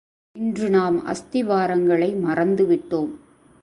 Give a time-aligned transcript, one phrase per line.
[0.35, 3.11] இன்று நாம் அஸ்திவாரங்களை மறந்து விட்டோம்!